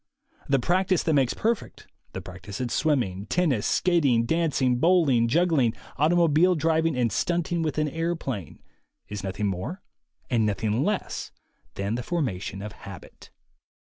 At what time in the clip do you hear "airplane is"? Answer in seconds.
7.87-9.23